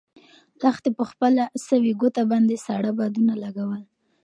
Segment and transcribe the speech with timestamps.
[0.61, 3.83] لښتې په خپله سوې ګوته باندې ساړه بادونه لګول.